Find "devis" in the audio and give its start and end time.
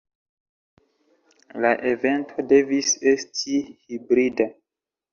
2.55-2.93